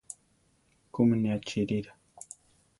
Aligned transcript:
¿Kúmi 0.93 1.15
ne 1.19 1.29
achíirira? 1.35 1.91